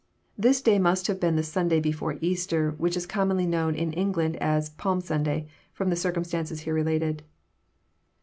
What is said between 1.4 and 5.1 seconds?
Sanday before Easter, which is commoDly known in England as Palm